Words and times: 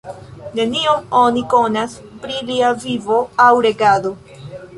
Nenion 0.59 1.03
oni 1.19 1.43
konas 1.53 1.93
pri 2.25 2.39
lia 2.49 2.73
vivo 2.87 3.21
aŭ 3.47 3.53
regado. 3.69 4.15